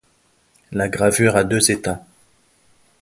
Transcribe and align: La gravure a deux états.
La 0.71 0.89
gravure 0.89 1.35
a 1.35 1.43
deux 1.43 1.69
états. 1.69 2.03